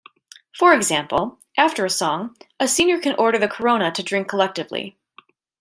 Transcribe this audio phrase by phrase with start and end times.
[0.57, 4.97] For example, after a song, a senior can order the corona to drink collectively.